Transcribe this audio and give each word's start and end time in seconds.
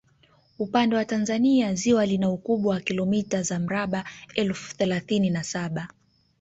Upande 0.59 0.95
wa 0.95 1.05
Tanzania 1.05 1.73
ziwa 1.73 2.05
lina 2.05 2.29
ukubwa 2.29 2.73
wa 2.73 2.79
kilomita 2.81 3.41
za 3.43 3.59
mraba 3.59 4.03
elfu 4.35 4.75
thelathini 4.77 5.29
na 5.29 5.43
saba 5.43 5.87